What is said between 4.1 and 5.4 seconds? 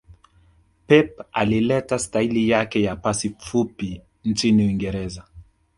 nchini uingereza